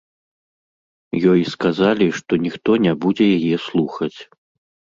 Ёй 1.33 1.41
сказалі, 1.55 2.07
што 2.21 2.41
ніхто 2.47 2.81
не 2.89 2.93
будзе 3.07 3.25
яе 3.37 3.55
слухаць. 3.69 4.13